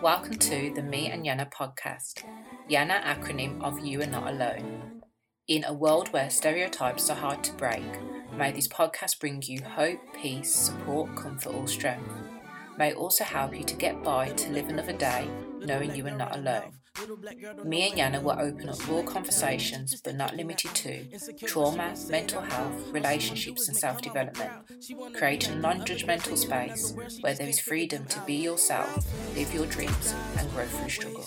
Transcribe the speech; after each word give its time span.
Welcome 0.00 0.38
to 0.38 0.72
the 0.76 0.82
Me 0.82 1.10
and 1.10 1.26
Yana 1.26 1.50
podcast. 1.50 2.22
Yana 2.70 3.02
acronym 3.02 3.60
of 3.60 3.80
You 3.80 4.00
Are 4.02 4.06
Not 4.06 4.28
Alone. 4.28 5.02
In 5.48 5.64
a 5.64 5.72
world 5.72 6.12
where 6.12 6.30
stereotypes 6.30 7.10
are 7.10 7.16
hard 7.16 7.42
to 7.42 7.52
break, 7.54 7.82
may 8.36 8.52
this 8.52 8.68
podcast 8.68 9.18
bring 9.18 9.42
you 9.42 9.60
hope, 9.60 9.98
peace, 10.14 10.54
support, 10.54 11.16
comfort, 11.16 11.52
or 11.52 11.66
strength. 11.66 12.17
May 12.78 12.94
also 12.94 13.24
help 13.24 13.56
you 13.56 13.64
to 13.64 13.74
get 13.74 14.04
by 14.04 14.28
to 14.28 14.50
live 14.50 14.68
another 14.68 14.92
day 14.92 15.28
knowing 15.60 15.94
you 15.94 16.06
are 16.06 16.16
not 16.16 16.36
alone. 16.36 16.72
Me 17.64 17.88
and 17.88 17.98
Yana 17.98 18.22
will 18.22 18.40
open 18.40 18.68
up 18.68 18.88
raw 18.88 19.02
conversations, 19.02 20.00
but 20.00 20.16
not 20.16 20.36
limited 20.36 20.74
to 20.74 21.04
trauma, 21.46 21.94
mental 22.08 22.40
health, 22.40 22.88
relationships, 22.92 23.68
and 23.68 23.76
self 23.76 24.00
development, 24.00 24.50
creating 25.14 25.54
a 25.54 25.56
non 25.56 25.80
judgmental 25.80 26.36
space 26.36 26.94
where 27.20 27.34
there 27.34 27.48
is 27.48 27.60
freedom 27.60 28.04
to 28.06 28.20
be 28.22 28.34
yourself, 28.34 29.06
live 29.36 29.52
your 29.54 29.66
dreams, 29.66 30.14
and 30.38 30.50
grow 30.50 30.66
through 30.66 30.88
struggle. 30.88 31.26